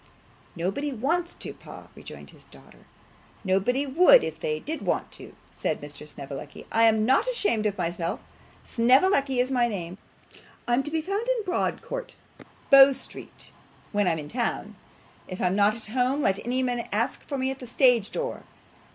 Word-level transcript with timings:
'Nobody 0.55 0.91
wants 0.91 1.35
to, 1.35 1.53
pa,' 1.53 1.89
rejoined 1.93 2.31
his 2.31 2.47
daughter. 2.47 2.85
'Nobody 3.43 3.85
would 3.85 4.23
if 4.23 4.39
they 4.39 4.59
did 4.59 4.81
want 4.81 5.11
to,' 5.11 5.35
said 5.51 5.79
Mr. 5.79 6.07
Snevellicci. 6.07 6.65
'I 6.71 6.83
am 6.85 7.05
not 7.05 7.27
ashamed 7.27 7.67
of 7.67 7.77
myself, 7.77 8.19
Snevellicci 8.65 9.37
is 9.39 9.51
my 9.51 9.67
name; 9.67 9.99
I'm 10.67 10.81
to 10.81 10.89
be 10.89 11.03
found 11.03 11.27
in 11.27 11.43
Broad 11.45 11.83
Court, 11.83 12.15
Bow 12.71 12.93
Street, 12.93 13.51
when 13.91 14.07
I'm 14.07 14.17
in 14.17 14.27
town. 14.27 14.75
If 15.27 15.39
I'm 15.39 15.55
not 15.55 15.75
at 15.75 15.85
home, 15.93 16.21
let 16.23 16.43
any 16.43 16.63
man 16.63 16.89
ask 16.91 17.21
for 17.27 17.37
me 17.37 17.51
at 17.51 17.59
the 17.59 17.67
stage 17.67 18.09
door. 18.09 18.41